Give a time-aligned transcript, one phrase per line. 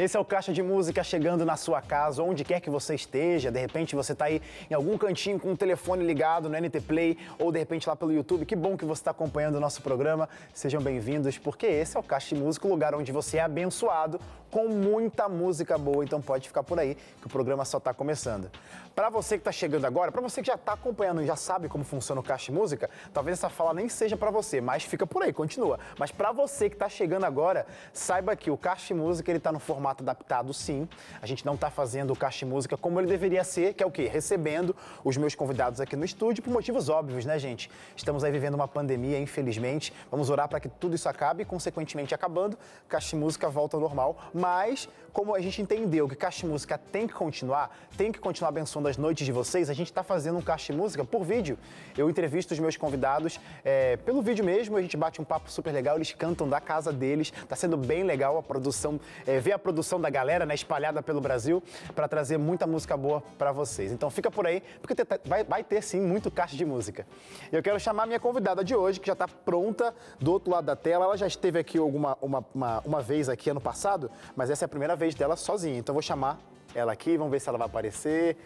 [0.00, 3.50] Esse é o Caixa de Música chegando na sua casa, onde quer que você esteja.
[3.50, 4.40] De repente você está aí
[4.70, 8.10] em algum cantinho com o telefone ligado no NT Play ou de repente lá pelo
[8.10, 8.46] YouTube.
[8.46, 10.26] Que bom que você está acompanhando o nosso programa.
[10.54, 14.18] Sejam bem-vindos, porque esse é o Caixa de Música, o lugar onde você é abençoado
[14.50, 16.02] com muita música boa.
[16.02, 18.50] Então pode ficar por aí, que o programa só está começando.
[18.94, 21.68] Para você que está chegando agora, para você que já está acompanhando e já sabe
[21.68, 25.06] como funciona o Caixa de Música, talvez essa fala nem seja para você, mas fica
[25.06, 25.78] por aí, continua.
[25.98, 29.52] Mas para você que está chegando agora, saiba que o Caixa de Música ele está
[29.52, 30.88] no formato formato adaptado, sim.
[31.20, 33.90] A gente não está fazendo o Caixa Música como ele deveria ser, que é o
[33.90, 34.08] quê?
[34.08, 37.70] Recebendo os meus convidados aqui no estúdio por motivos óbvios, né, gente?
[37.96, 39.92] Estamos aí vivendo uma pandemia, infelizmente.
[40.10, 42.56] Vamos orar para que tudo isso acabe e, consequentemente, acabando,
[42.88, 44.16] Caixa Música volta ao normal.
[44.32, 48.88] Mas, como a gente entendeu que Caixa Música tem que continuar, tem que continuar abençoando
[48.88, 51.58] as noites de vocês, a gente está fazendo um Caixa Música por vídeo.
[51.96, 55.72] Eu entrevisto os meus convidados é, pelo vídeo mesmo, a gente bate um papo super
[55.72, 59.58] legal, eles cantam da casa deles, está sendo bem legal a produção, é, ver a
[59.58, 61.62] produção produção da galera, né, espalhada pelo Brasil,
[61.94, 63.90] para trazer muita música boa para vocês.
[63.90, 64.94] Então fica por aí, porque
[65.24, 67.06] vai, vai ter sim muito caixa de música.
[67.50, 70.76] Eu quero chamar minha convidada de hoje, que já está pronta do outro lado da
[70.76, 71.06] tela.
[71.06, 74.66] Ela já esteve aqui alguma, uma, uma, uma vez aqui ano passado, mas essa é
[74.66, 75.78] a primeira vez dela sozinha.
[75.78, 76.38] Então vou chamar
[76.74, 78.36] ela aqui, vamos ver se ela vai aparecer.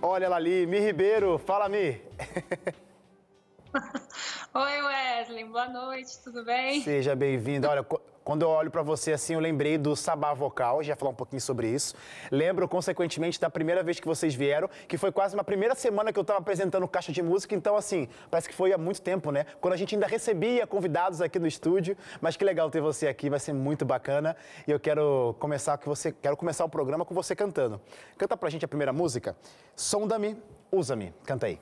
[0.00, 1.36] Olha ela ali, Mi Ribeiro.
[1.38, 2.00] Fala, Mi.
[4.54, 5.44] Oi, Wesley.
[5.44, 6.80] Boa noite, tudo bem?
[6.82, 7.68] Seja bem-vinda.
[7.68, 7.86] Olha,
[8.28, 11.40] quando eu olho para você assim, eu lembrei do Sabá Vocal, já falar um pouquinho
[11.40, 11.94] sobre isso.
[12.30, 16.18] Lembro, consequentemente, da primeira vez que vocês vieram, que foi quase uma primeira semana que
[16.18, 19.46] eu estava apresentando Caixa de Música, então assim, parece que foi há muito tempo, né?
[19.62, 23.30] Quando a gente ainda recebia convidados aqui no estúdio, mas que legal ter você aqui,
[23.30, 24.36] vai ser muito bacana.
[24.66, 27.80] E eu quero começar que você, quero começar o programa com você cantando.
[28.18, 29.34] Canta pra gente a primeira música.
[29.74, 30.36] Sonda-me,
[30.70, 31.14] usa-me.
[31.24, 31.58] Canta aí.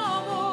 [0.00, 0.49] amor.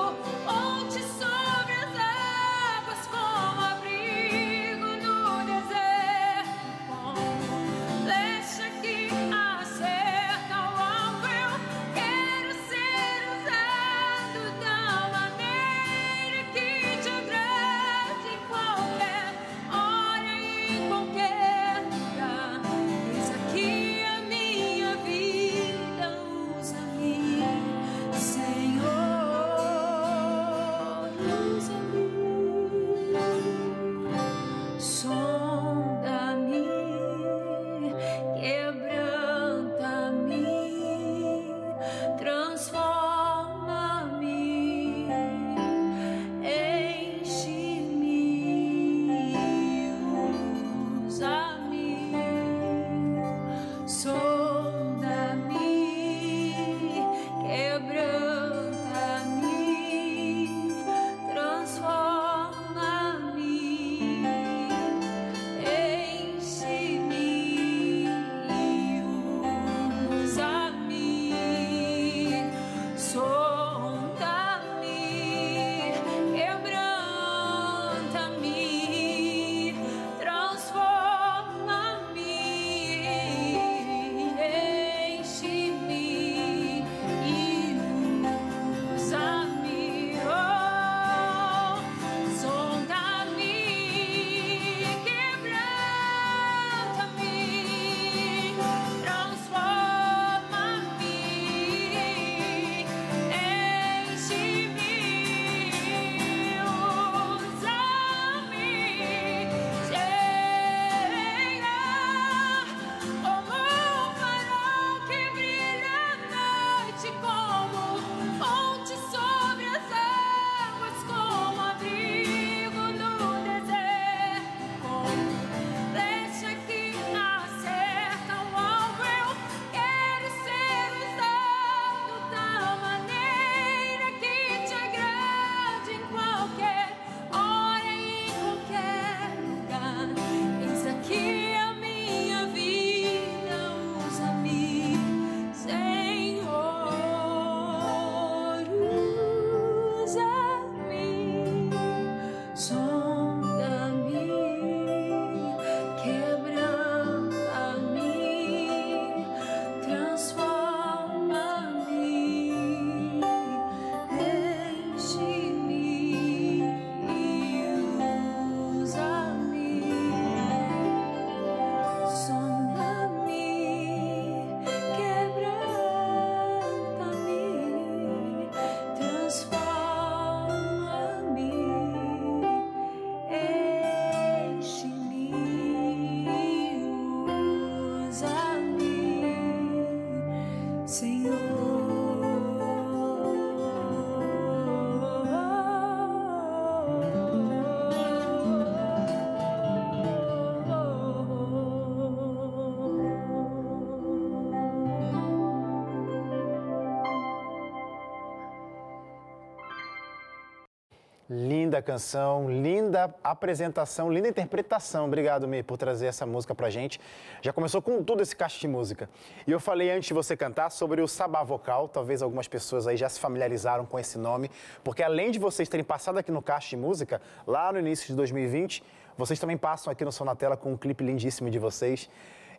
[211.77, 215.05] Linda canção, linda apresentação, linda interpretação.
[215.05, 216.99] Obrigado, Mi, por trazer essa música pra gente.
[217.39, 219.07] Já começou com tudo esse caixa de música.
[219.45, 221.87] E eu falei antes de você cantar sobre o sabá vocal.
[221.87, 224.49] Talvez algumas pessoas aí já se familiarizaram com esse nome,
[224.83, 228.15] porque além de vocês terem passado aqui no caixa de música, lá no início de
[228.15, 228.83] 2020,
[229.15, 232.09] vocês também passam aqui no Som na Tela com um clipe lindíssimo de vocês.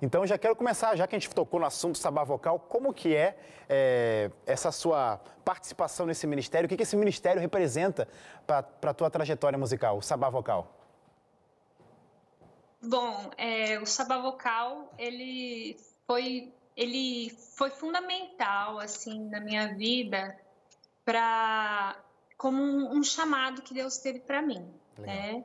[0.00, 3.14] Então já quero começar, já que a gente tocou no assunto sabá vocal, como que
[3.14, 3.37] é,
[3.69, 6.67] é essa sua participação nesse ministério?
[6.67, 8.09] O que, que esse ministério representa
[8.47, 10.73] para a tua trajetória musical, o sabá vocal?
[12.81, 15.76] Bom, é, o sabá vocal ele
[16.07, 20.38] foi ele foi fundamental assim na minha vida
[21.05, 21.97] para
[22.37, 25.14] como um, um, chamado que Deus teve para mim, Legal.
[25.14, 25.45] né?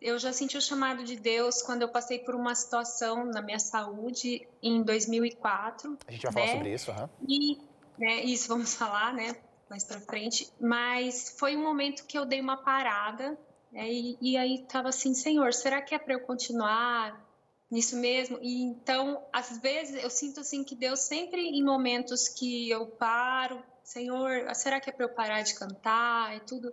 [0.00, 3.58] Eu já senti o chamado de Deus quando eu passei por uma situação na minha
[3.58, 5.98] saúde em 2004.
[6.06, 6.40] A gente vai né?
[6.40, 7.08] falar sobre isso, uhum.
[7.28, 7.58] E
[7.98, 9.36] né, isso vamos falar, né,
[9.68, 10.48] mais para frente.
[10.60, 13.38] Mas foi um momento que eu dei uma parada
[13.72, 17.26] né, e, e aí tava assim, Senhor, será que é para eu continuar
[17.70, 18.38] nisso mesmo?
[18.40, 23.62] E então, às vezes eu sinto assim que Deus sempre em momentos que eu paro,
[23.88, 26.70] Senhor, será que é para eu parar de cantar e tudo?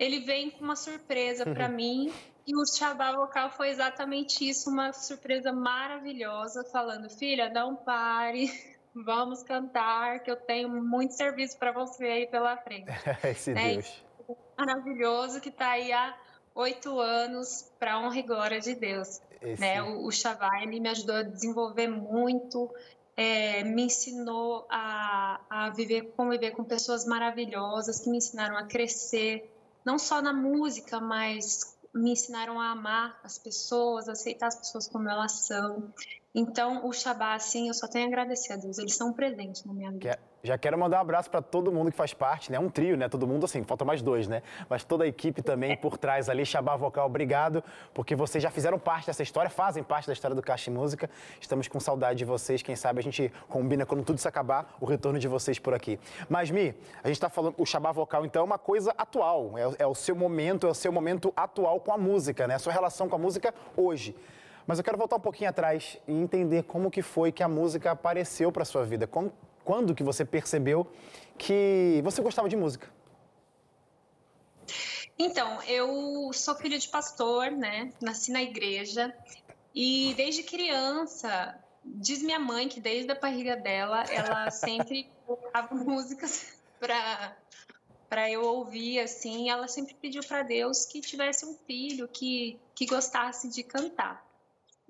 [0.00, 2.10] Ele vem com uma surpresa para mim
[2.46, 8.50] e o Shabá Vocal foi exatamente isso, uma surpresa maravilhosa, falando, filha, não pare,
[8.96, 12.90] vamos cantar, que eu tenho muito serviço para você aí pela frente.
[13.22, 13.74] Esse né?
[13.74, 14.02] Deus.
[14.56, 16.16] Maravilhoso que está aí há
[16.54, 19.20] oito anos para honra e glória de Deus.
[19.42, 19.60] Esse...
[19.60, 19.82] Né?
[19.82, 22.74] O, o Shabá, ele me ajudou a desenvolver muito,
[23.14, 29.59] é, me ensinou a, a viver, conviver com pessoas maravilhosas que me ensinaram a crescer,
[29.84, 35.08] não só na música, mas me ensinaram a amar as pessoas, aceitar as pessoas como
[35.08, 35.92] elas são.
[36.32, 38.78] Então, o Shabá, assim, eu só tenho a agradecer a Deus.
[38.78, 40.16] Eles são presentes na minha vida.
[40.42, 42.58] Já quero mandar um abraço para todo mundo que faz parte, né?
[42.58, 43.08] Um trio, né?
[43.08, 44.42] Todo mundo, assim, falta mais dois, né?
[44.68, 46.46] Mas toda a equipe também por trás ali.
[46.46, 50.40] Shabá Vocal, obrigado, porque vocês já fizeram parte dessa história, fazem parte da história do
[50.40, 51.10] Caixa Música.
[51.40, 52.62] Estamos com saudade de vocês.
[52.62, 55.98] Quem sabe a gente combina quando tudo isso acabar, o retorno de vocês por aqui.
[56.28, 59.58] Mas, Mi, a gente está falando, o Shabá Vocal, então, é uma coisa atual.
[59.58, 62.54] É, é o seu momento, é o seu momento atual com a música, né?
[62.54, 64.14] A sua relação com a música hoje.
[64.66, 67.90] Mas eu quero voltar um pouquinho atrás e entender como que foi que a música
[67.90, 69.06] apareceu para sua vida.
[69.06, 69.32] Quando,
[69.64, 70.86] quando que você percebeu
[71.36, 72.88] que você gostava de música?
[75.18, 77.92] Então, eu sou filha de pastor, né?
[78.00, 79.14] Nasci na igreja
[79.74, 86.58] e desde criança, diz minha mãe que desde a barriga dela, ela sempre colocava músicas
[86.78, 87.36] para
[88.08, 92.86] para eu ouvir assim, ela sempre pediu para Deus que tivesse um filho que que
[92.86, 94.26] gostasse de cantar.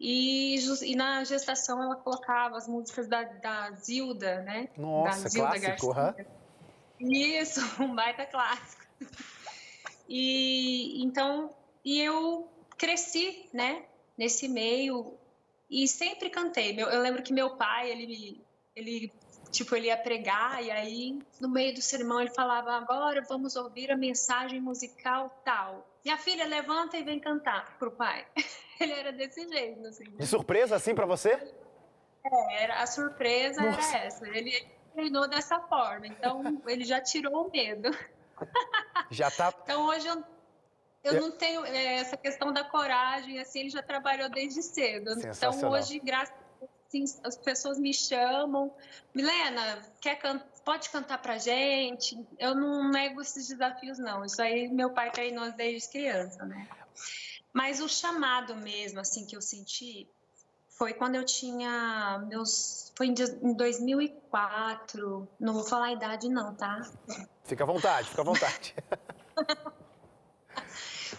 [0.00, 4.70] E, e, na gestação ela colocava as músicas da, da Zilda, né?
[4.78, 6.26] Nossa, da Zilda clássico, Garcia.
[6.98, 8.82] Isso, um baita clássico.
[10.08, 11.54] E então,
[11.84, 13.84] e eu cresci, né,
[14.16, 15.18] nesse meio
[15.68, 16.74] e sempre cantei.
[16.80, 18.42] Eu lembro que meu pai, ele,
[18.74, 19.12] ele
[19.52, 23.90] tipo, ele ia pregar e aí no meio do sermão ele falava: "Agora vamos ouvir
[23.90, 25.86] a mensagem musical tal".
[26.02, 28.26] Minha filha levanta e vem cantar pro pai.
[28.80, 30.04] Ele era desse jeito, assim.
[30.04, 31.38] De surpresa assim para você?
[32.24, 33.96] É, era, a surpresa Nossa.
[33.96, 34.28] era essa.
[34.28, 37.90] Ele treinou dessa forma, então ele já tirou o medo.
[39.10, 39.52] Já tá.
[39.62, 40.24] Então hoje eu,
[41.04, 45.12] eu não tenho é, essa questão da coragem, assim, ele já trabalhou desde cedo.
[45.20, 46.34] Então hoje, graças
[46.88, 48.74] assim, as pessoas me chamam,
[49.14, 50.40] Milena, quer can...
[50.64, 52.18] pode cantar pra gente?
[52.38, 54.24] Eu não nego esses desafios, não.
[54.24, 56.68] Isso aí meu pai treinou desde criança, né?
[57.52, 60.08] Mas o chamado mesmo, assim, que eu senti
[60.68, 62.92] foi quando eu tinha meus.
[62.96, 65.28] Foi em 2004.
[65.38, 66.88] Não vou falar a idade, não, tá?
[67.44, 68.74] Fica à vontade, fica à vontade.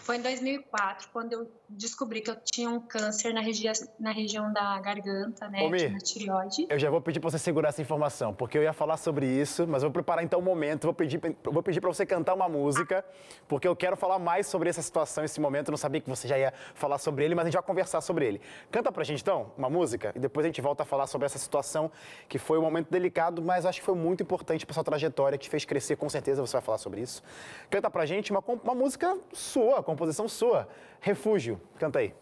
[0.02, 4.52] Foi em 2004, quando eu descobri que eu tinha um câncer na, regi na região
[4.52, 5.62] da garganta, né?
[5.62, 6.66] Ô, na tireoide.
[6.68, 9.64] Eu já vou pedir para você segurar essa informação, porque eu ia falar sobre isso,
[9.66, 12.48] mas eu vou preparar então um momento, vou pedir, vou pedir para você cantar uma
[12.48, 13.04] música,
[13.46, 15.68] porque eu quero falar mais sobre essa situação, esse momento.
[15.68, 18.00] Eu não sabia que você já ia falar sobre ele, mas a gente vai conversar
[18.00, 18.40] sobre ele.
[18.72, 21.38] Canta pra gente então uma música e depois a gente volta a falar sobre essa
[21.38, 21.92] situação
[22.28, 25.44] que foi um momento delicado, mas acho que foi muito importante para sua trajetória, que
[25.44, 27.22] te fez crescer, com certeza você vai falar sobre isso.
[27.70, 30.68] Canta pra gente uma, uma música sua, composição sua,
[31.00, 31.60] Refúgio.
[31.78, 32.14] Canta aí.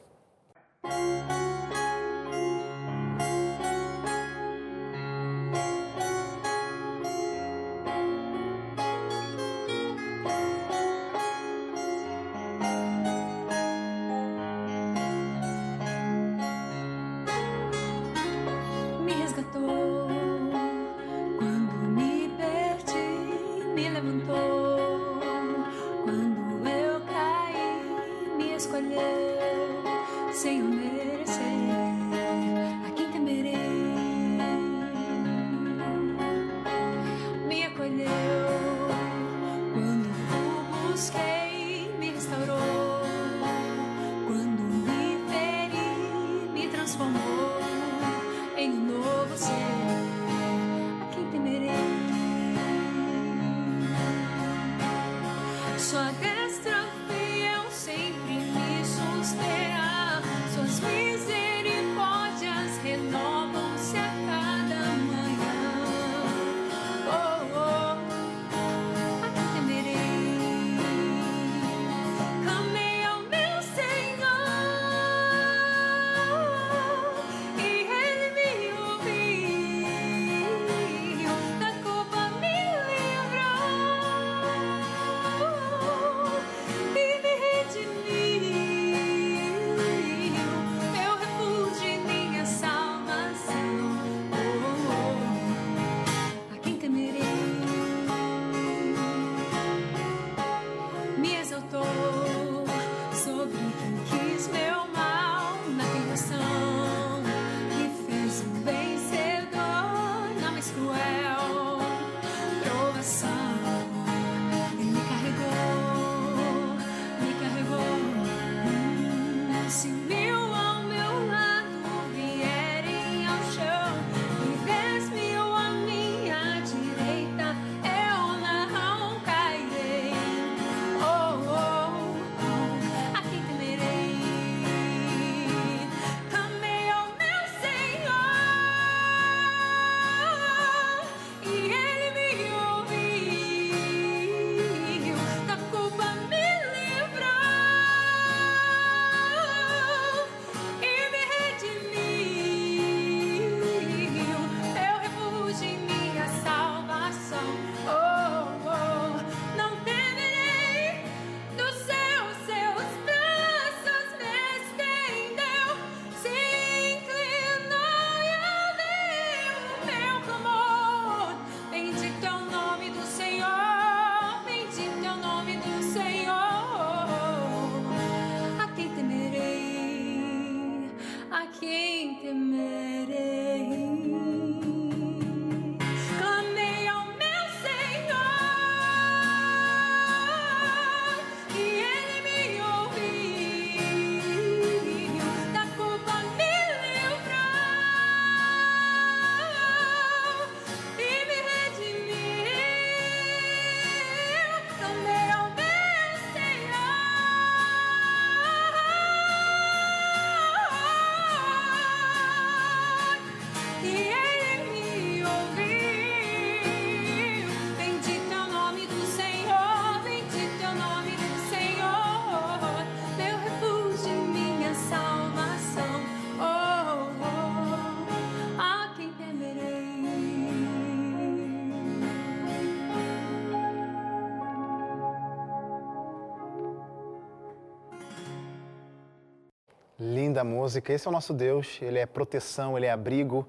[240.40, 240.92] Linda música.
[240.92, 241.78] Esse é o nosso Deus.
[241.82, 243.46] Ele é proteção, ele é abrigo.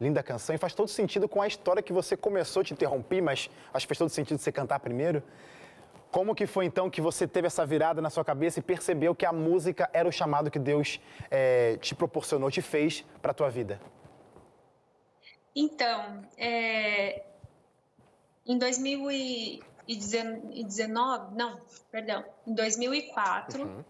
[0.00, 0.54] Linda canção.
[0.54, 2.62] E faz todo sentido com a história que você começou.
[2.62, 5.22] Te interrompi, mas acho que faz todo sentido você cantar primeiro.
[6.10, 9.24] Como que foi então que você teve essa virada na sua cabeça e percebeu que
[9.24, 13.48] a música era o chamado que Deus é, te proporcionou, te fez para a tua
[13.48, 13.80] vida?
[15.56, 17.22] Então, é,
[18.46, 21.58] em 2019, não,
[21.90, 23.82] perdão, em 2004, uhum.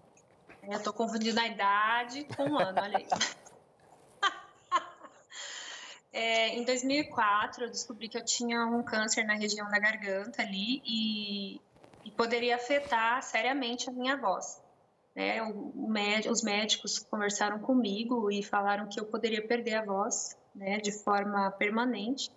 [0.70, 3.06] Eu tô confundindo a idade com o ano, olha aí.
[6.16, 10.80] É, em 2004, eu descobri que eu tinha um câncer na região da garganta ali
[10.84, 11.60] e,
[12.04, 14.62] e poderia afetar seriamente a minha voz.
[15.12, 15.42] Né?
[15.42, 20.36] O, o méd, os médicos conversaram comigo e falaram que eu poderia perder a voz
[20.54, 22.30] né, de forma permanente.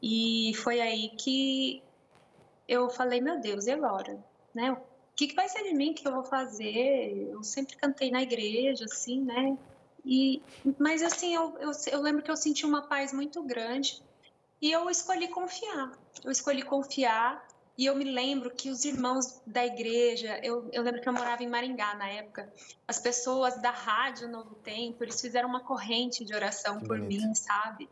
[0.00, 1.82] E foi aí que
[2.68, 4.24] eu falei, meu Deus, e agora?
[4.54, 4.76] Né?
[5.14, 7.28] O que, que vai ser de mim, o que eu vou fazer?
[7.30, 9.56] Eu sempre cantei na igreja, assim, né?
[10.04, 10.42] E,
[10.76, 14.02] mas assim, eu, eu, eu, lembro que eu senti uma paz muito grande
[14.60, 15.92] e eu escolhi confiar.
[16.24, 17.46] Eu escolhi confiar
[17.78, 21.44] e eu me lembro que os irmãos da igreja, eu, eu lembro que eu morava
[21.44, 22.52] em Maringá na época,
[22.86, 27.22] as pessoas da rádio Novo Tempo, eles fizeram uma corrente de oração que por bonito.
[27.22, 27.88] mim, sabe?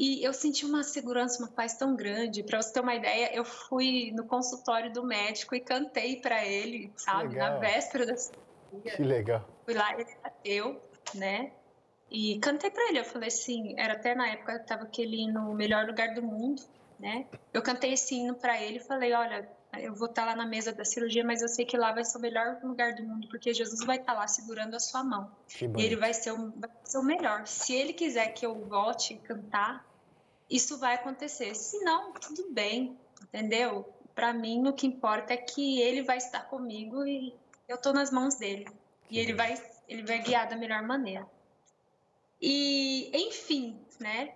[0.00, 2.42] E eu senti uma segurança, uma paz tão grande.
[2.42, 6.90] Para você ter uma ideia, eu fui no consultório do médico e cantei para ele,
[6.96, 8.96] sabe, na véspera da cirurgia.
[8.96, 9.46] Que legal.
[9.66, 10.80] Fui lá, ele bateu,
[11.14, 11.52] né?
[12.10, 13.00] E cantei para ele.
[13.00, 16.62] Eu falei assim, era até na época tava aquele hino Melhor Lugar do Mundo,
[16.98, 17.26] né?
[17.52, 19.46] Eu cantei esse hino para ele e falei, olha,
[19.78, 22.06] eu vou estar tá lá na mesa da cirurgia, mas eu sei que lá vai
[22.06, 25.04] ser o melhor lugar do mundo, porque Jesus vai estar tá lá segurando a sua
[25.04, 25.30] mão.
[25.76, 27.46] E ele vai ser, o, vai ser o melhor.
[27.46, 29.89] Se ele quiser que eu volte a cantar,
[30.50, 31.54] isso vai acontecer.
[31.54, 33.88] Se não, tudo bem, entendeu?
[34.14, 37.32] Para mim, o que importa é que ele vai estar comigo e
[37.68, 38.66] eu estou nas mãos dele.
[39.08, 41.26] E ele vai, ele vai guiar da melhor maneira.
[42.40, 44.34] E, enfim, né?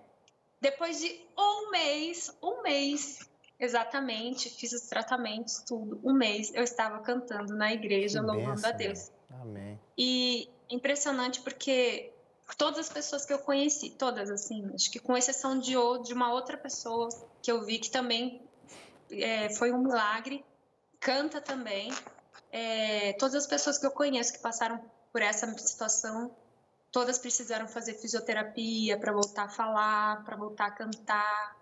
[0.61, 5.99] Depois de um mês, um mês exatamente, fiz os tratamentos, tudo.
[6.03, 9.11] Um mês eu estava cantando na igreja, que louvando benção, a Deus.
[9.41, 9.79] Amém.
[9.97, 12.11] E impressionante porque
[12.57, 16.31] todas as pessoas que eu conheci, todas assim, acho que com exceção de, de uma
[16.31, 17.09] outra pessoa
[17.41, 18.41] que eu vi que também
[19.11, 20.45] é, foi um milagre,
[20.99, 21.91] canta também.
[22.51, 24.79] É, todas as pessoas que eu conheço que passaram
[25.11, 26.35] por essa situação,
[26.91, 31.57] todas precisaram fazer fisioterapia para voltar a falar, para voltar a cantar,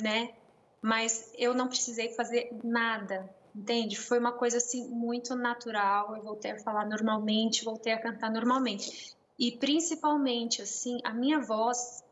[0.00, 0.34] né?
[0.80, 3.98] Mas eu não precisei fazer nada, entende?
[3.98, 6.16] Foi uma coisa assim muito natural.
[6.16, 9.17] Eu voltei a falar normalmente, voltei a cantar normalmente.
[9.38, 12.02] E principalmente, assim, a minha voz,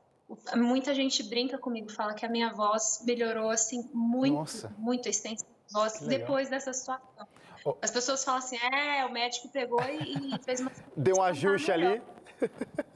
[0.54, 4.74] muita gente brinca comigo, fala que a minha voz melhorou, assim, muito, Nossa.
[4.78, 7.26] muito a extensão voz depois dessa situação.
[7.64, 7.74] Oh.
[7.82, 10.70] As pessoas falam assim, é, o médico pegou e, e fez uma...
[10.96, 12.00] Deu um ajuste ali.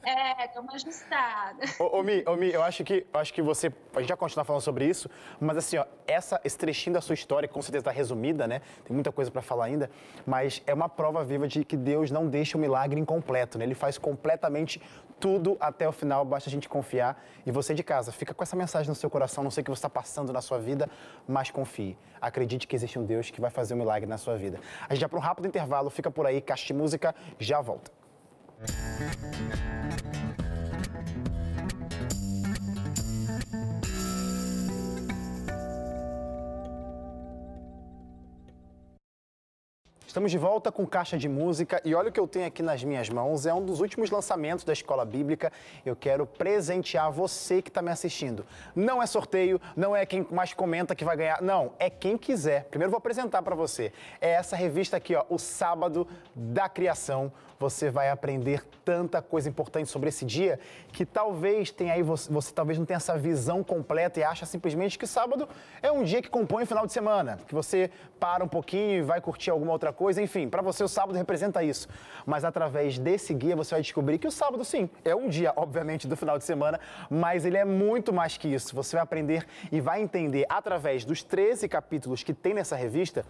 [0.03, 1.63] É, deu uma ajustada.
[1.79, 3.73] Ô, ô, Mi, ô, Mi, eu acho que, eu acho que você.
[3.95, 7.15] A gente vai continuar falando sobre isso, mas assim, ó, essa, esse trechinho da sua
[7.15, 8.63] história, com certeza está resumida, né?
[8.85, 9.91] Tem muita coisa para falar ainda,
[10.27, 13.65] mas é uma prova viva de que Deus não deixa o milagre incompleto, né?
[13.65, 14.81] Ele faz completamente
[15.21, 17.23] tudo até o final, basta a gente confiar.
[17.45, 19.71] E você de casa, fica com essa mensagem no seu coração, não sei o que
[19.71, 20.89] você está passando na sua vida,
[21.29, 21.97] mas confie.
[22.21, 24.59] Acredite que existe um Deus que vai fazer um milagre na sua vida.
[24.89, 28.00] A gente vai para um rápido intervalo, fica por aí, Caixa de Música, já volta.
[40.07, 42.85] Estamos de volta com Caixa de Música e olha o que eu tenho aqui nas
[42.85, 43.47] minhas mãos.
[43.47, 45.51] É um dos últimos lançamentos da Escola Bíblica.
[45.87, 48.45] Eu quero presentear você que está me assistindo.
[48.77, 51.41] Não é sorteio, não é quem mais comenta que vai ganhar.
[51.41, 52.65] Não, é quem quiser.
[52.65, 53.93] Primeiro vou apresentar para você.
[54.21, 59.91] É essa revista aqui, ó, O Sábado da Criação você vai aprender tanta coisa importante
[59.91, 60.59] sobre esse dia
[60.91, 64.99] que talvez tenha aí você, você, talvez não tenha essa visão completa e acha simplesmente
[64.99, 65.47] que sábado
[65.83, 69.03] é um dia que compõe o final de semana, que você para um pouquinho e
[69.03, 71.87] vai curtir alguma outra coisa, enfim, para você o sábado representa isso.
[72.25, 76.09] Mas através desse guia você vai descobrir que o sábado sim, é um dia, obviamente,
[76.09, 78.75] do final de semana, mas ele é muito mais que isso.
[78.75, 83.23] Você vai aprender e vai entender através dos 13 capítulos que tem nessa revista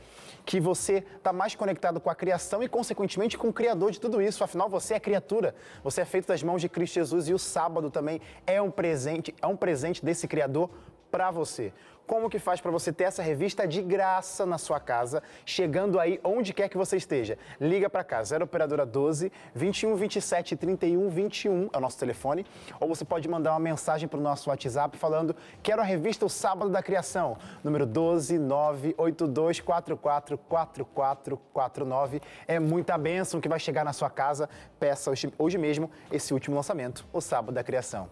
[0.46, 4.19] que você está mais conectado com a criação e consequentemente com o criador de tudo
[4.20, 7.38] isso, afinal você é criatura, você é feito das mãos de Cristo Jesus e o
[7.38, 10.70] sábado também é um presente, é um presente desse Criador
[11.10, 11.72] para você.
[12.10, 16.18] Como que faz para você ter essa revista de graça na sua casa, chegando aí
[16.24, 17.38] onde quer que você esteja?
[17.60, 22.44] Liga para cá, 0 operadora 12 21 27 31 21 é o nosso telefone,
[22.80, 26.28] ou você pode mandar uma mensagem para o nosso WhatsApp falando: "Quero a revista O
[26.28, 32.20] Sábado da Criação", número 12 982 44 4449.
[32.48, 34.48] É muita bênção que vai chegar na sua casa.
[34.80, 38.10] Peça hoje, mesmo esse último lançamento, O Sábado da Criação.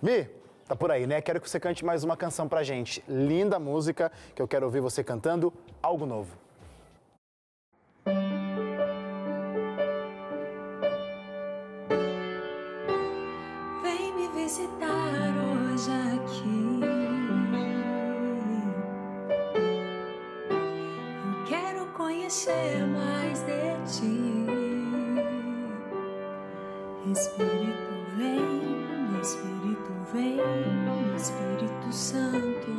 [0.00, 0.26] Mi,
[0.66, 1.20] tá por aí, né?
[1.20, 3.02] Quero que você cante mais uma canção pra gente.
[3.08, 5.52] Linda música que eu quero ouvir você cantando
[5.82, 6.36] algo novo.
[13.82, 15.32] Vem me visitar
[15.72, 16.80] hoje aqui.
[21.24, 24.36] Eu quero conhecer mais de ti.
[27.08, 29.55] Espírito vem, Espírito
[30.16, 30.40] vem,
[31.14, 32.70] Espírito Santo.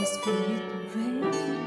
[0.00, 1.59] Espírito vem,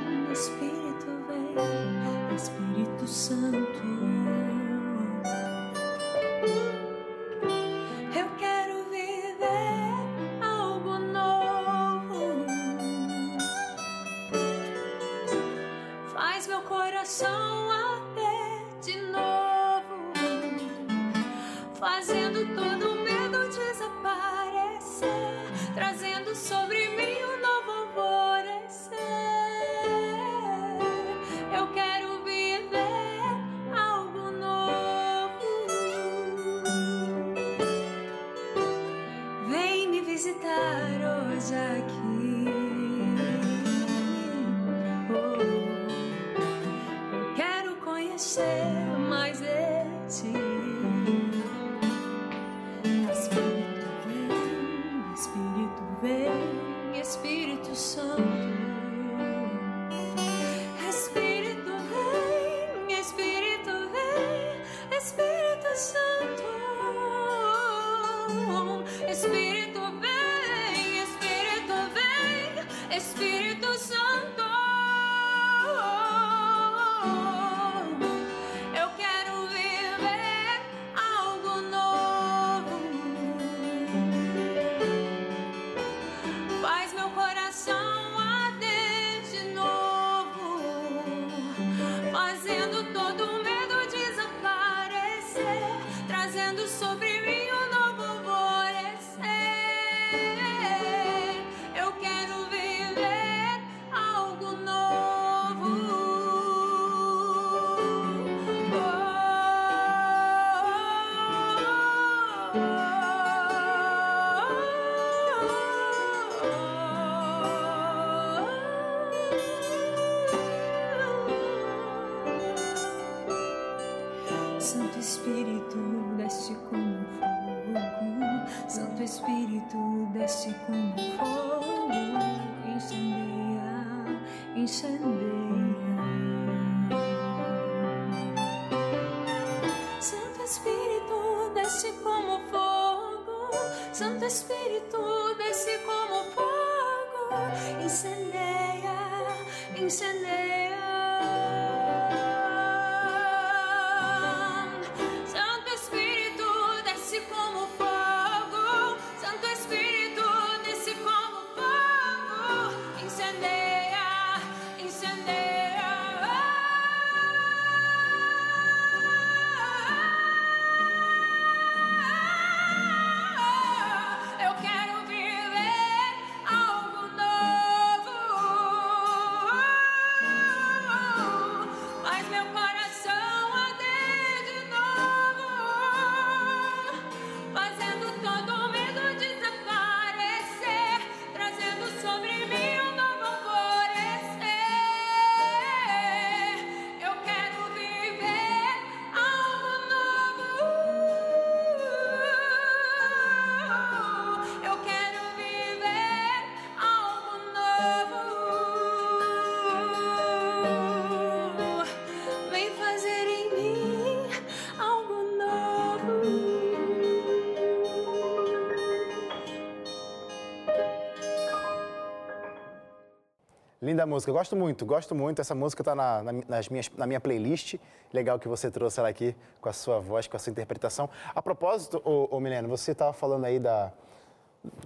[223.93, 225.39] Linda música, gosto muito, gosto muito.
[225.39, 227.75] Essa música está na, na, nas minhas, na minha playlist.
[228.11, 231.07] Legal que você trouxe ela aqui com a sua voz, com a sua interpretação.
[231.35, 233.91] A propósito, ô, ô Milena, você estava falando aí da,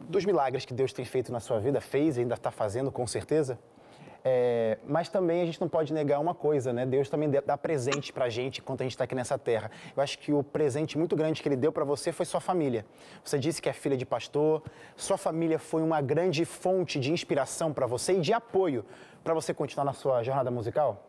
[0.02, 3.08] dos milagres que Deus tem feito na sua vida, fez e ainda está fazendo, com
[3.08, 3.58] certeza.
[4.24, 6.86] É, mas também a gente não pode negar uma coisa, né?
[6.86, 9.72] Deus também dá presente para a gente enquanto a gente está aqui nessa terra.
[9.96, 12.86] Eu acho que o presente muito grande que Ele deu para você foi sua família.
[13.24, 14.64] Você disse que é filha de pastor,
[14.96, 18.86] sua família foi uma grande fonte de inspiração para você e de apoio
[19.24, 21.04] para você continuar na sua jornada musical?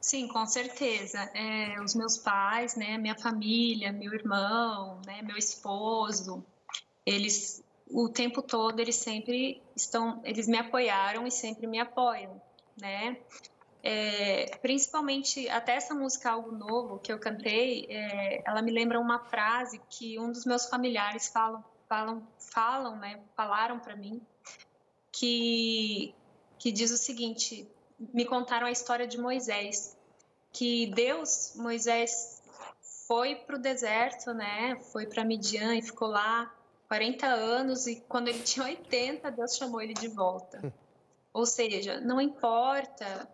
[0.00, 1.18] Sim, com certeza.
[1.34, 6.42] É, os meus pais, né, minha família, meu irmão, né, meu esposo,
[7.04, 12.40] eles o tempo todo eles sempre estão, eles me apoiaram e sempre me apoiam,
[12.80, 13.18] né?
[13.82, 19.20] É, principalmente até essa música Algo Novo que eu cantei, é, ela me lembra uma
[19.20, 23.20] frase que um dos meus familiares falam, falam, falam, né?
[23.36, 24.20] Falaram para mim
[25.12, 26.14] que
[26.58, 27.68] que diz o seguinte:
[28.12, 29.96] me contaram a história de Moisés,
[30.52, 32.42] que Deus, Moisés
[33.06, 34.76] foi para o deserto, né?
[34.92, 36.52] Foi para Midian e ficou lá
[36.88, 40.72] 40 anos e quando ele tinha 80, Deus chamou ele de volta.
[41.32, 43.28] Ou seja, não importa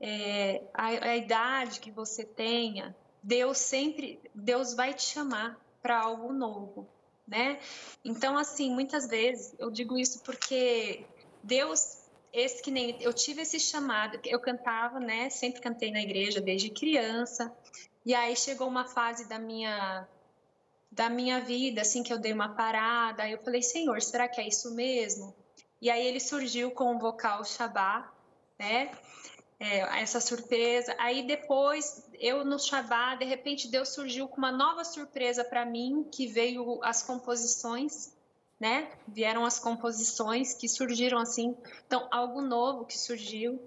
[0.00, 6.32] é, a, a idade que você tenha, Deus sempre, Deus vai te chamar para algo
[6.32, 6.88] novo,
[7.26, 7.60] né?
[8.04, 11.06] Então, assim, muitas vezes eu digo isso porque
[11.42, 15.30] Deus, esse que nem eu tive esse chamado, eu cantava, né?
[15.30, 17.56] Sempre cantei na igreja desde criança.
[18.04, 20.06] E aí chegou uma fase da minha
[20.90, 23.22] da minha vida, assim, que eu dei uma parada.
[23.22, 25.34] Aí eu falei, Senhor, será que é isso mesmo?
[25.80, 28.12] E aí ele surgiu com o vocal Shabá,
[28.58, 28.90] né?
[29.58, 30.94] É, essa surpresa.
[30.98, 36.06] Aí depois, eu no Shabá, de repente Deus surgiu com uma nova surpresa para mim,
[36.12, 38.14] que veio as composições,
[38.58, 38.90] né?
[39.08, 41.56] Vieram as composições que surgiram assim.
[41.86, 43.60] Então, algo novo que surgiu.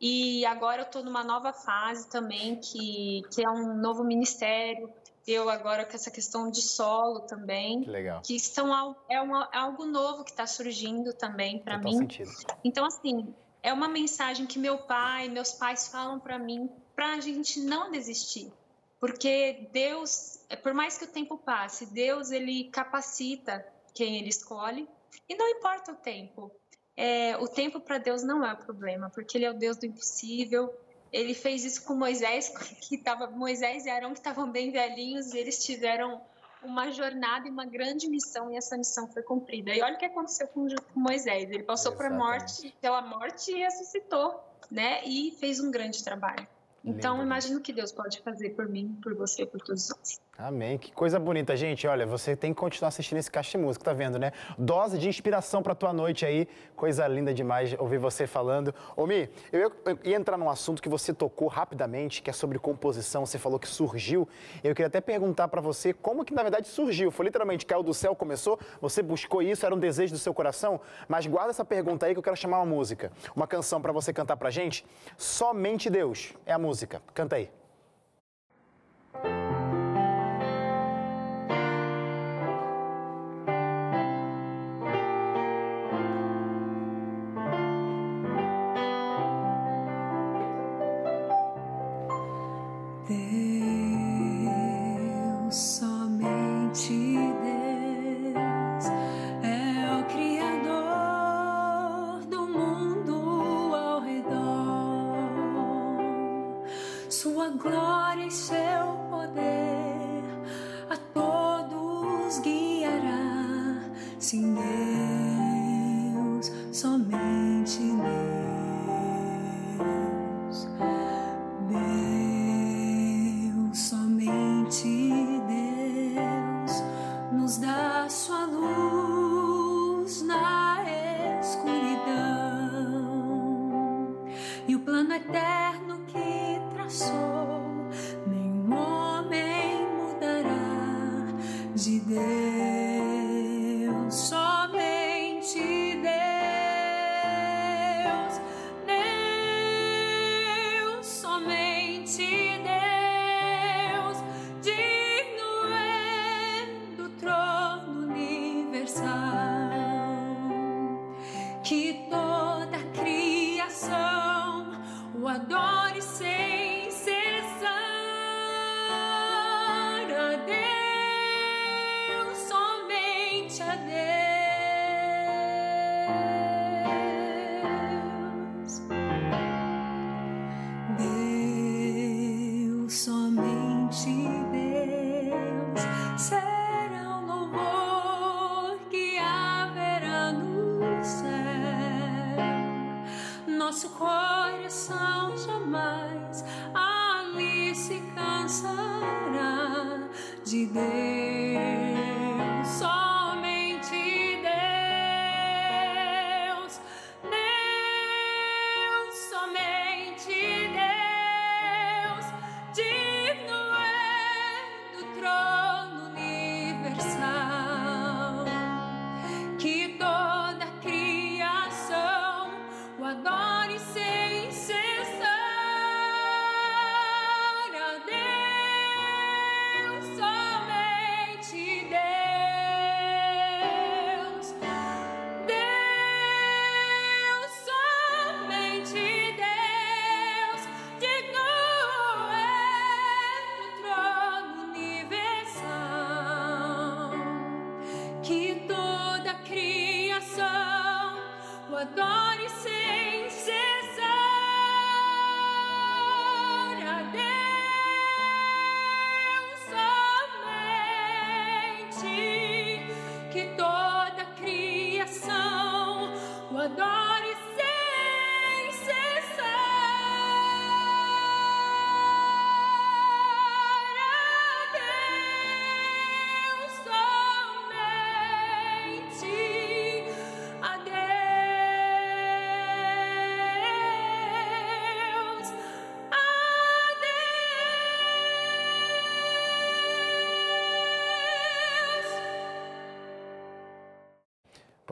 [0.00, 4.92] E agora eu estou numa nova fase também, que, que é um novo ministério
[5.30, 7.82] eu agora com essa questão de solo também.
[7.82, 8.22] Que legal.
[8.22, 11.96] Que são, é, uma, é algo novo que está surgindo também para mim.
[11.98, 12.30] Sentido.
[12.64, 17.20] Então, assim, é uma mensagem que meu pai, meus pais falam para mim, para a
[17.20, 18.52] gente não desistir.
[19.00, 23.64] Porque Deus, por mais que o tempo passe, Deus ele capacita
[23.94, 24.88] quem ele escolhe
[25.28, 26.50] e não importa o tempo.
[26.96, 29.86] É, o tempo para Deus não é o problema, porque ele é o Deus do
[29.86, 30.74] impossível,
[31.12, 32.48] ele fez isso com Moisés,
[32.80, 36.20] que tava, Moisés e Arão que estavam bem velhinhos, e eles tiveram
[36.62, 39.72] uma jornada e uma grande missão, e essa missão foi cumprida.
[39.74, 44.42] E olha o que aconteceu com, Moisés, ele passou por morte, pela morte e ressuscitou,
[44.70, 45.04] né?
[45.04, 46.46] E fez um grande trabalho.
[46.84, 47.26] Então, Lindo.
[47.26, 50.20] imagino que Deus pode fazer por mim, por você, por todos nós.
[50.40, 50.78] Amém.
[50.78, 51.84] Que coisa bonita, gente.
[51.88, 54.30] Olha, você tem que continuar assistindo esse caixa de música, tá vendo, né?
[54.56, 56.46] Dose de inspiração para tua noite aí.
[56.76, 58.72] Coisa linda demais ouvir você falando.
[58.96, 59.72] Ô, Mi, eu
[60.04, 63.26] ia, entrar num assunto que você tocou rapidamente, que é sobre composição.
[63.26, 64.28] Você falou que surgiu.
[64.62, 67.10] Eu queria até perguntar para você como que na verdade surgiu.
[67.10, 68.60] Foi literalmente caiu do céu, começou?
[68.80, 69.66] Você buscou isso?
[69.66, 70.80] Era um desejo do seu coração?
[71.08, 73.10] Mas guarda essa pergunta aí que eu quero chamar uma música.
[73.34, 74.86] Uma canção para você cantar pra gente.
[75.16, 77.02] Somente Deus é a música.
[77.12, 77.57] Canta aí.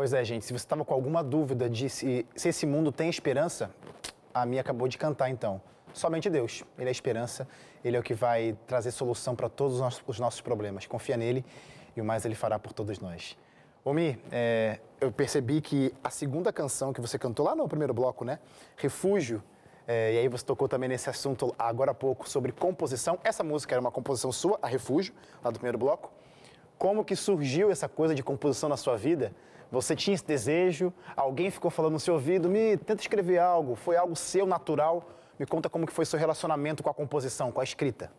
[0.07, 3.11] Pois é, gente, se você estava com alguma dúvida de se, se esse mundo tem
[3.11, 3.75] esperança,
[4.33, 5.61] a minha acabou de cantar então.
[5.93, 6.63] Somente Deus.
[6.79, 7.49] Ele é a esperança,
[7.85, 10.87] ele é o que vai trazer solução para todos os nossos, os nossos problemas.
[10.87, 11.45] Confia nele
[11.97, 13.37] e o mais ele fará por todos nós.
[13.85, 18.25] Omi, é, eu percebi que a segunda canção que você cantou lá no primeiro bloco,
[18.25, 18.39] né?
[18.77, 19.43] Refúgio,
[19.89, 23.19] é, e aí você tocou também nesse assunto agora há pouco sobre composição.
[23.25, 26.13] Essa música era uma composição sua, a Refúgio, lá do primeiro bloco.
[26.79, 29.33] Como que surgiu essa coisa de composição na sua vida?
[29.71, 30.93] Você tinha esse desejo?
[31.17, 32.49] Alguém ficou falando no seu ouvido?
[32.49, 33.75] Me tenta escrever algo.
[33.75, 35.09] Foi algo seu, natural?
[35.39, 38.11] Me conta como que foi seu relacionamento com a composição, com a escrita.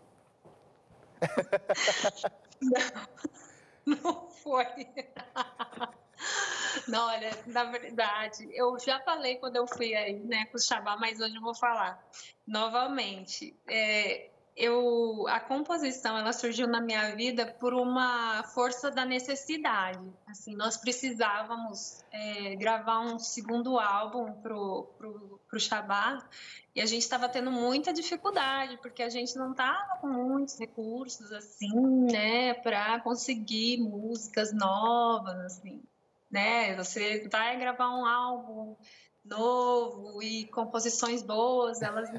[3.86, 4.66] Não foi.
[6.88, 10.96] Não, olha, na verdade, eu já falei quando eu fui aí, né, com o Xabá,
[10.98, 12.04] mas hoje eu vou falar
[12.46, 13.60] novamente.
[13.68, 20.02] É, eu, a composição, ela surgiu na minha vida por uma força da necessidade.
[20.26, 26.28] Assim, nós precisávamos é, gravar um segundo álbum pro, pro, pro Xabá
[26.76, 31.32] e a gente estava tendo muita dificuldade, porque a gente não estava com muitos recursos,
[31.32, 31.72] assim,
[32.12, 35.84] né, para conseguir músicas novas, assim,
[36.32, 36.76] né?
[36.78, 38.76] Você vai gravar um álbum
[39.24, 42.10] novo e composições boas, elas,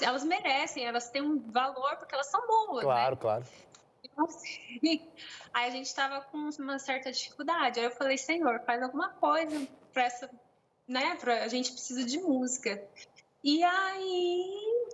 [0.00, 2.82] elas merecem, elas têm um valor porque elas são boas, né?
[2.82, 3.44] Claro, claro.
[4.02, 4.78] Então, assim,
[5.52, 7.80] aí a gente estava com uma certa dificuldade.
[7.80, 10.30] Aí eu falei, Senhor, faz alguma coisa para essa,
[10.86, 11.16] né?
[11.16, 12.82] Pra, a gente precisa de música.
[13.42, 14.86] E aí,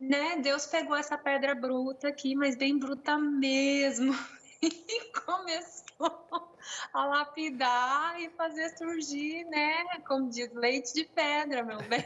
[0.00, 0.36] né?
[0.36, 4.14] Deus pegou essa pedra bruta aqui, mas bem bruta mesmo,
[4.62, 6.47] e começou
[6.92, 9.84] a lapidar e fazer surgir, né?
[10.06, 12.04] Como diz, leite de pedra, meu bem.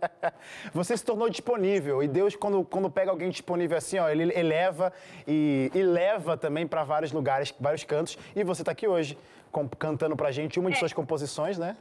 [0.72, 4.92] Você se tornou disponível e Deus, quando, quando pega alguém disponível assim, ó, ele eleva
[5.26, 8.18] e, e leva também para vários lugares, vários cantos.
[8.34, 9.18] E você está aqui hoje
[9.50, 10.78] com, cantando pra gente uma de É.
[10.78, 11.76] suas composições, né?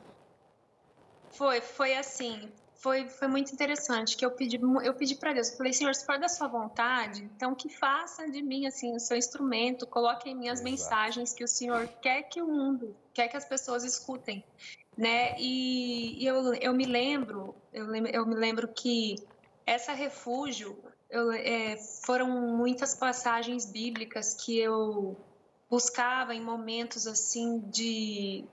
[1.32, 2.52] Foi, foi assim.
[2.84, 6.06] Foi, foi muito interessante que eu pedi, eu pedi para Deus, eu falei, Senhor, se
[6.06, 10.36] for da sua vontade, então que faça de mim assim o seu instrumento, coloque em
[10.36, 10.70] mim as Exato.
[10.70, 14.44] mensagens que o Senhor quer que o mundo, quer que as pessoas escutem,
[14.98, 15.34] né?
[15.40, 19.16] E, e eu, eu me lembro, eu, eu me lembro que
[19.66, 20.78] essa refúgio
[21.10, 25.16] eu, é, foram muitas passagens bíblicas que eu
[25.70, 28.44] buscava em momentos assim de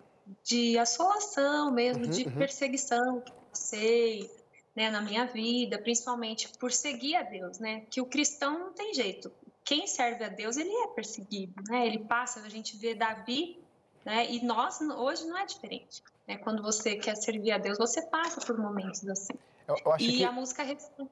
[0.45, 2.31] de assolação mesmo, Uhum, de uhum.
[2.37, 4.30] perseguição passei,
[4.74, 7.82] né, na minha vida, principalmente por seguir a Deus, né?
[7.90, 9.30] Que o cristão não tem jeito.
[9.64, 11.86] Quem serve a Deus, ele é perseguido, né?
[11.86, 13.59] Ele passa, a gente vê Davi,
[14.05, 14.30] né?
[14.30, 16.37] E nós hoje não é diferente, né?
[16.39, 19.35] Quando você quer servir a Deus, você passa por momentos assim.
[19.66, 20.24] Eu, eu E que.
[20.24, 20.64] a música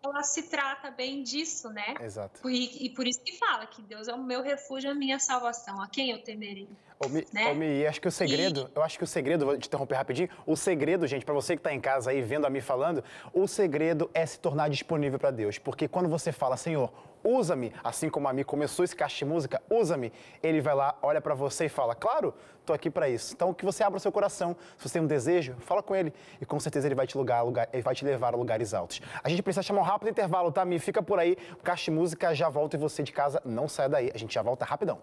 [0.05, 1.95] ela se trata bem disso, né?
[2.01, 2.49] Exato.
[2.49, 5.81] E, e por isso que fala que Deus é o meu refúgio, a minha salvação.
[5.83, 6.69] A quem eu temerei?
[7.05, 7.51] Ô, Mi, né?
[7.51, 10.29] ô, Mi, acho que o segredo, eu acho que o segredo, vou te interromper rapidinho,
[10.47, 13.03] o segredo, gente, para você que está em casa aí vendo a Mi falando,
[13.33, 15.59] o segredo é se tornar disponível para Deus.
[15.59, 16.93] Porque quando você fala, Senhor,
[17.23, 20.13] usa-me, assim como a Mi começou esse caixa de música, usa-me,
[20.43, 23.35] ele vai lá, olha para você e fala, claro, tô aqui para isso.
[23.35, 24.57] Então, que você abra o seu coração.
[24.77, 27.69] Se você tem desejo, fala com ele e com certeza ele vai te, lugar, lugar,
[27.73, 29.01] ele vai te levar a lugares altos.
[29.23, 30.79] A gente precisa chamar um rápido intervalo, tá, Mi?
[30.79, 34.11] Fica por aí, o de Música já volta e você de casa não sai daí.
[34.15, 34.99] A gente já volta rapidão.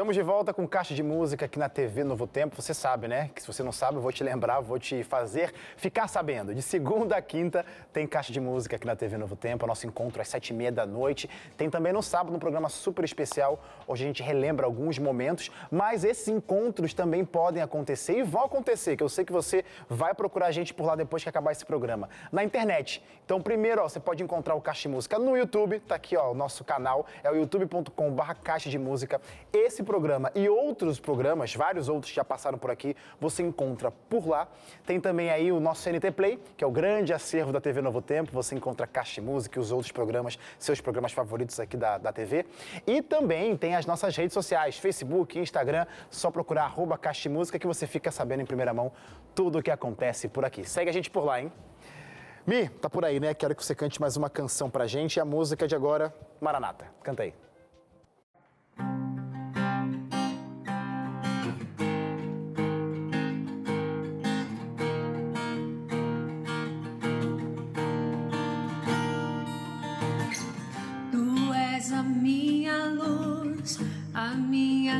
[0.00, 2.56] Estamos de volta com Caixa de Música aqui na TV Novo Tempo.
[2.56, 3.30] Você sabe, né?
[3.34, 6.54] Que se você não sabe, eu vou te lembrar, vou te fazer ficar sabendo.
[6.54, 9.66] De segunda a quinta tem Caixa de Música aqui na TV Novo Tempo.
[9.66, 11.28] Nosso encontro às sete e meia da noite.
[11.54, 15.50] Tem também no sábado um programa super especial, onde a gente relembra alguns momentos.
[15.70, 20.14] Mas esses encontros também podem acontecer e vão acontecer, que eu sei que você vai
[20.14, 22.08] procurar a gente por lá depois que acabar esse programa.
[22.32, 23.04] Na internet.
[23.22, 25.78] Então, primeiro, ó, você pode encontrar o Caixa de Música no YouTube.
[25.80, 27.04] Tá aqui, ó, o nosso canal.
[27.22, 29.20] É o youtube.com/barra Caixa de Música.
[29.52, 34.24] Esse programa e outros programas, vários outros que já passaram por aqui, você encontra por
[34.24, 34.46] lá.
[34.86, 38.00] Tem também aí o nosso CNT Play, que é o grande acervo da TV Novo
[38.00, 38.30] Tempo.
[38.30, 42.12] Você encontra Caixa de Música e os outros programas, seus programas favoritos aqui da, da
[42.12, 42.46] TV.
[42.86, 47.58] E também tem as nossas redes sociais, Facebook, Instagram, só procurar arroba Caixa de Música
[47.58, 48.92] que você fica sabendo em primeira mão
[49.34, 50.64] tudo o que acontece por aqui.
[50.64, 51.52] Segue a gente por lá, hein?
[52.46, 53.34] Mi, tá por aí, né?
[53.34, 55.16] Quero que você cante mais uma canção pra gente.
[55.16, 56.86] E a música de agora, Maranata.
[57.02, 57.49] Canta aí.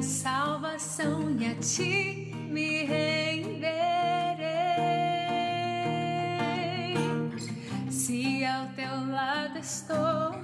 [0.02, 3.70] Salvação e a ti me renderei.
[7.88, 10.34] Se ao teu lado estou,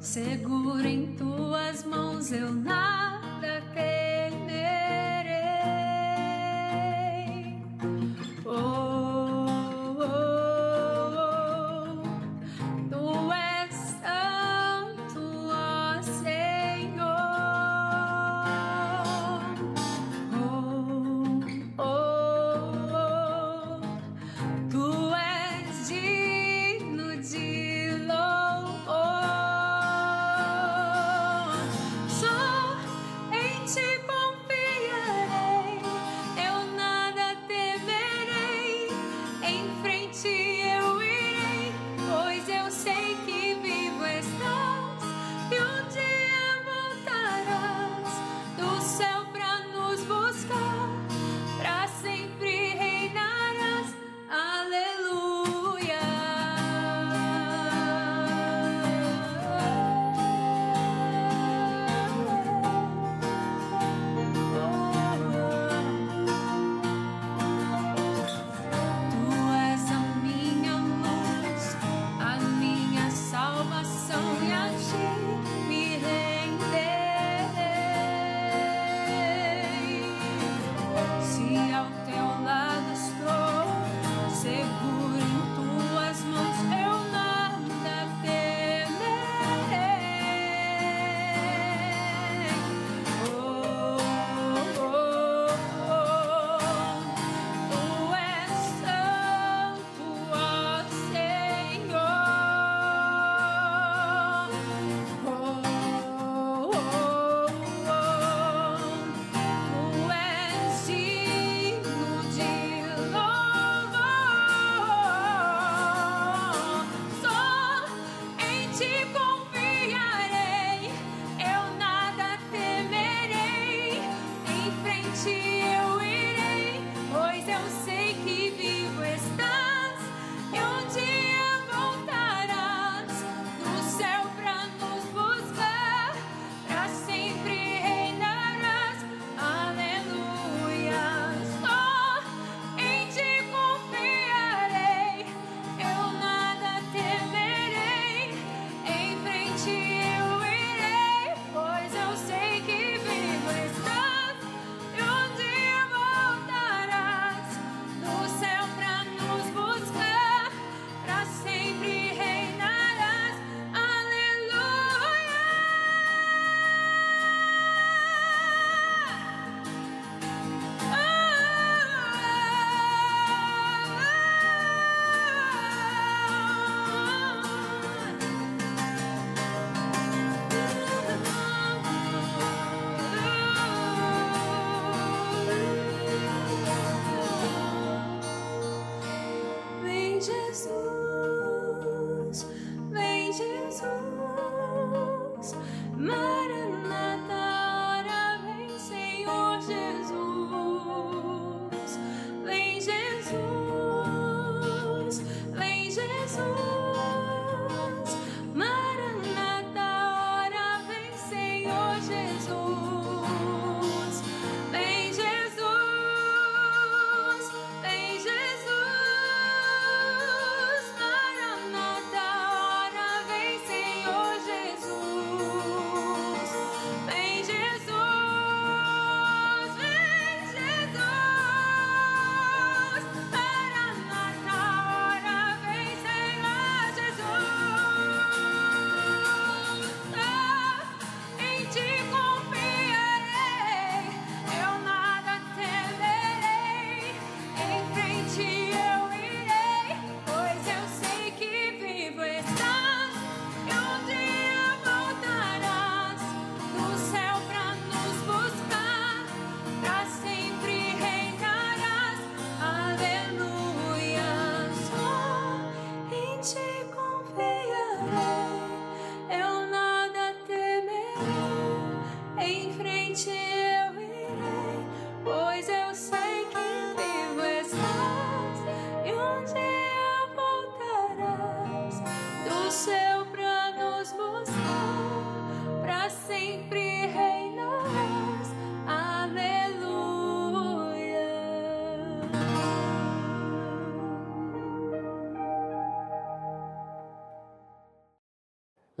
[0.00, 3.95] seguro em tuas mãos, eu nada temerei.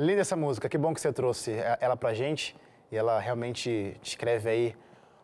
[0.06, 2.54] Linda essa música, que bom que você trouxe ela pra gente.
[2.92, 4.76] E ela realmente descreve aí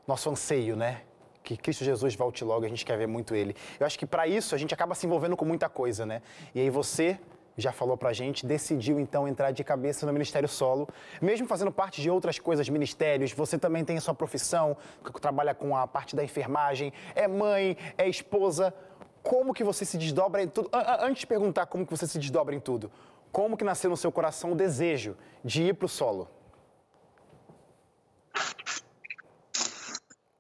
[0.09, 1.03] nosso anseio, né?
[1.41, 3.55] Que Cristo Jesus volte logo, a gente quer ver muito Ele.
[3.79, 6.21] Eu acho que para isso a gente acaba se envolvendo com muita coisa, né?
[6.53, 7.17] E aí você
[7.57, 10.89] já falou pra gente, decidiu então entrar de cabeça no Ministério Solo.
[11.21, 14.77] Mesmo fazendo parte de outras coisas, ministérios, você também tem sua profissão,
[15.21, 18.75] trabalha com a parte da enfermagem, é mãe, é esposa.
[19.23, 20.69] Como que você se desdobra em tudo?
[20.99, 22.91] Antes de perguntar como que você se desdobra em tudo,
[23.33, 26.29] como que nasceu no seu coração o desejo de ir pro solo?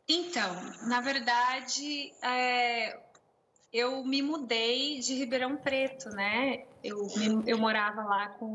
[0.07, 0.55] Então,
[0.86, 3.01] na verdade, é,
[3.72, 6.64] eu me mudei de Ribeirão Preto, né?
[6.84, 7.09] Eu,
[7.47, 8.53] eu morava lá com,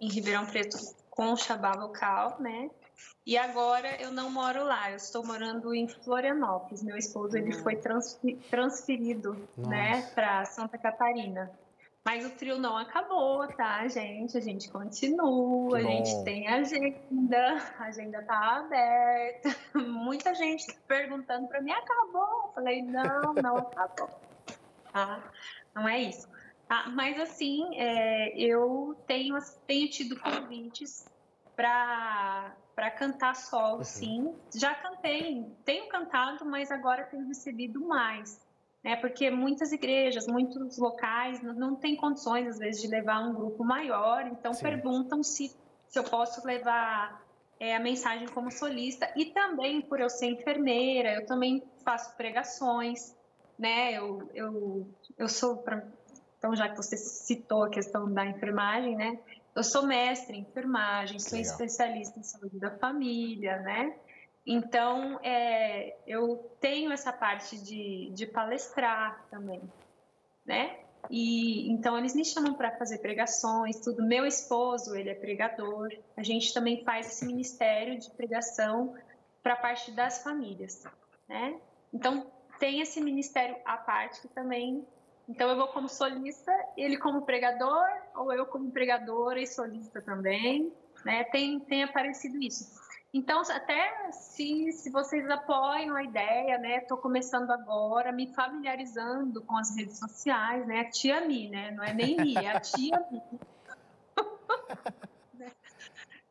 [0.00, 0.78] em Ribeirão Preto
[1.10, 2.70] com o Xabá local, né?
[3.26, 6.82] E agora eu não moro lá, eu estou morando em Florianópolis.
[6.82, 7.76] Meu esposo ele foi
[8.50, 9.70] transferido, Nossa.
[9.70, 11.50] né, para Santa Catarina.
[12.04, 14.36] Mas o trio não acabou, tá, gente?
[14.36, 19.56] A gente continua, a gente tem agenda, a agenda tá aberta.
[19.74, 22.44] Muita gente perguntando para mim, acabou?
[22.44, 24.10] Eu falei, não, não acabou.
[24.92, 25.32] Tá?
[25.74, 26.28] Não é isso.
[26.68, 26.90] Tá?
[26.90, 31.06] Mas assim, é, eu tenho, tenho tido convites
[31.56, 33.84] para para cantar solo, uhum.
[33.84, 34.34] sim.
[34.52, 38.43] Já cantei, tenho cantado, mas agora tenho recebido mais
[38.84, 38.96] né?
[38.96, 43.64] Porque muitas igrejas, muitos locais não, não têm condições às vezes de levar um grupo
[43.64, 44.62] maior, então Sim.
[44.62, 45.56] perguntam se,
[45.88, 47.24] se eu posso levar
[47.58, 53.16] é, a mensagem como solista e também por eu ser enfermeira, eu também faço pregações,
[53.58, 53.94] né?
[53.94, 55.82] Eu eu, eu sou pra,
[56.38, 59.18] então já que você citou a questão da enfermagem, né?
[59.56, 61.52] Eu sou mestre em enfermagem, sou Legal.
[61.52, 63.96] especialista em saúde da família, né?
[64.46, 69.62] Então, é, eu tenho essa parte de, de palestrar também,
[70.44, 70.84] né?
[71.10, 74.02] E então eles me chamam para fazer pregações, tudo.
[74.06, 75.88] Meu esposo, ele é pregador.
[76.16, 78.94] A gente também faz esse ministério de pregação
[79.42, 80.82] para a parte das famílias,
[81.28, 81.58] né?
[81.92, 84.86] Então tem esse ministério à parte que também.
[85.28, 90.72] Então eu vou como solista, ele como pregador, ou eu como pregadora e solista também,
[91.04, 91.24] né?
[91.24, 92.83] Tem tem aparecido isso.
[93.14, 96.78] Então, até se, se vocês apoiam a ideia, né?
[96.78, 100.80] Estou começando agora, me familiarizando com as redes sociais, né?
[100.80, 101.70] A tia Mi, né?
[101.70, 103.22] Não é nem Mi, é a tia Mi.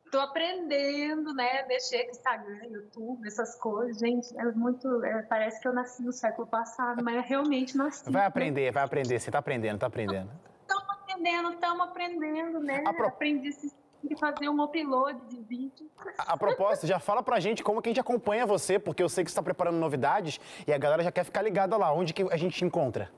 [0.05, 1.65] Estou aprendendo, né?
[1.67, 3.97] Mexer com Instagram, YouTube, essas coisas.
[3.97, 5.05] Gente, é muito.
[5.05, 8.11] É, parece que eu nasci no século passado, mas realmente nasci.
[8.11, 9.19] Vai aprender, vai aprender.
[9.21, 10.29] Você está aprendendo, está aprendendo.
[10.61, 12.83] Estamos aprendendo, estamos aprendendo, né?
[12.83, 13.07] Pro...
[13.07, 13.73] Aprendi esses
[14.07, 15.89] que fazer um upload de vídeo.
[16.17, 19.09] A, a propósito, já fala pra gente como que a gente acompanha você, porque eu
[19.09, 21.91] sei que você está preparando novidades e a galera já quer ficar ligada lá.
[21.93, 23.11] Onde que a gente te encontra?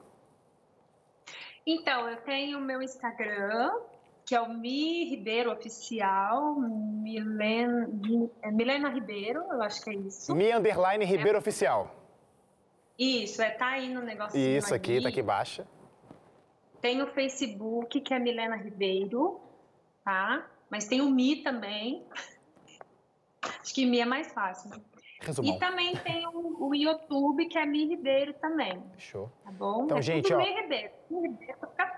[1.65, 3.71] Então, eu tenho o meu Instagram,
[4.25, 7.89] que é o Mi Ribeiro Oficial, Milena,
[8.41, 10.35] é Milena Ribeiro, eu acho que é isso.
[10.35, 11.39] Mi Underline Ribeiro é.
[11.39, 11.89] Oficial.
[12.97, 14.39] Isso, é, tá aí no negócio.
[14.39, 15.65] Isso aqui, tá aqui embaixo.
[16.81, 19.41] Tem o Facebook, que é Milena Ribeiro,
[20.03, 20.45] tá?
[20.69, 22.05] Mas tem o Mi também.
[23.41, 24.71] Acho que Mi é mais fácil.
[25.21, 25.55] Resumão.
[25.55, 28.81] E também tem o, o, YouTube, que é Mi Ribeiro também.
[28.97, 29.31] Show.
[29.43, 29.85] Tá bom?
[29.85, 30.37] Então, é gente, ó.
[30.37, 30.91] Mi Ribeiro.
[31.09, 31.55] Mi Ribeiro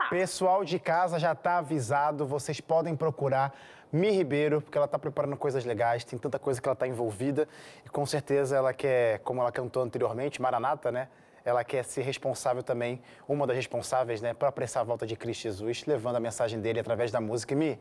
[0.09, 3.53] Pessoal de casa já tá avisado, vocês podem procurar
[3.91, 7.47] Mi Ribeiro, porque ela tá preparando coisas legais, tem tanta coisa que ela tá envolvida.
[7.86, 11.09] E com certeza ela quer, como ela cantou anteriormente, Maranata, né?
[11.47, 15.43] ela quer ser responsável também, uma das responsáveis, né, para apressar a volta de Cristo
[15.43, 17.53] Jesus, levando a mensagem dele através da música.
[17.53, 17.80] E me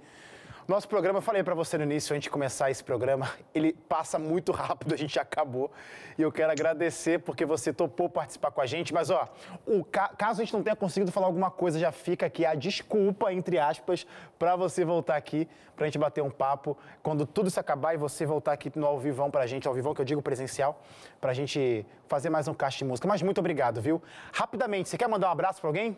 [0.68, 4.18] nosso programa, eu falei para você no início, antes de começar esse programa, ele passa
[4.18, 5.70] muito rápido, a gente acabou.
[6.18, 8.92] E eu quero agradecer porque você topou participar com a gente.
[8.92, 9.28] Mas, ó,
[9.64, 12.54] o ca caso a gente não tenha conseguido falar alguma coisa, já fica aqui a
[12.56, 14.04] desculpa, entre aspas,
[14.40, 16.76] para você voltar aqui, para a gente bater um papo.
[17.00, 19.74] Quando tudo isso acabar e você voltar aqui no ao vivão para a gente, ao
[19.74, 20.82] vivão que eu digo presencial,
[21.20, 23.06] para a gente fazer mais um caixa de música.
[23.06, 24.02] Mas muito obrigado, viu?
[24.32, 25.96] Rapidamente, você quer mandar um abraço para alguém?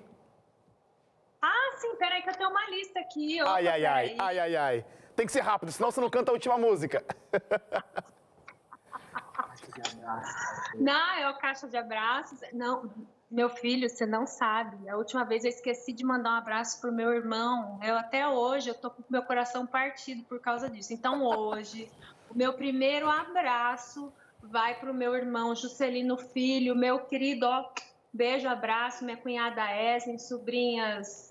[1.78, 3.40] Sim, peraí que eu tenho uma lista aqui.
[3.42, 4.84] Opa, ai, ai, ai, ai, ai, ai.
[5.16, 7.04] Tem que ser rápido, senão você não canta a última música.
[10.74, 12.40] Não, é o caixa de abraços.
[12.52, 12.90] Não,
[13.30, 14.88] meu filho, você não sabe.
[14.88, 17.78] A última vez eu esqueci de mandar um abraço pro meu irmão.
[17.82, 20.92] Eu até hoje eu tô com meu coração partido por causa disso.
[20.92, 21.90] Então hoje,
[22.30, 24.12] o meu primeiro abraço
[24.42, 27.68] vai pro meu irmão Juscelino Filho, meu querido, ó,
[28.12, 31.27] beijo, abraço, minha cunhada Esme, sobrinhas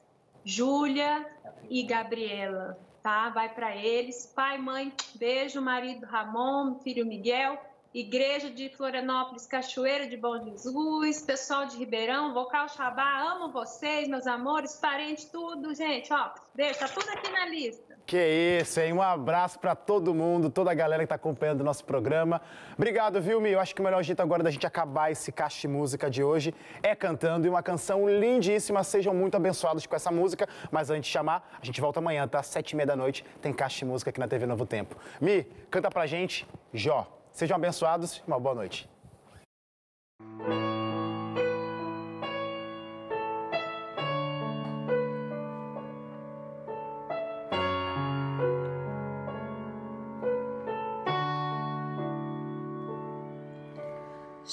[0.48, 1.26] Júlia
[1.70, 3.30] e Gabriela, tá?
[3.30, 4.26] Vai para eles.
[4.34, 7.60] Pai, mãe, beijo, marido Ramon, filho Miguel
[7.94, 14.28] Igreja de Florianópolis, Cachoeira de Bom Jesus, pessoal de Ribeirão, Vocal Xabá, amo vocês, meus
[14.28, 17.87] amores, parentes, tudo, gente, ó, deixa tá tudo aqui na lista.
[18.08, 18.94] Que isso, hein?
[18.94, 22.42] Um abraço para todo mundo, toda a galera que está acompanhando o nosso programa.
[22.78, 23.52] Obrigado, viu, Mi?
[23.52, 26.24] Eu acho que o melhor jeito agora da gente acabar esse caixa de música de
[26.24, 28.82] hoje é cantando e uma canção lindíssima.
[28.82, 30.48] Sejam muito abençoados com essa música.
[30.72, 32.42] Mas antes de chamar, a gente volta amanhã, tá?
[32.42, 34.96] Sete e meia da noite, tem caixa de música aqui na TV Novo Tempo.
[35.20, 37.06] Mi, canta pra gente, Jó.
[37.34, 38.90] Sejam abençoados e uma boa noite.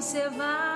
[0.00, 0.69] você vai